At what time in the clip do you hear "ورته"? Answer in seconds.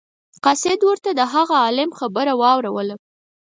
0.89-1.09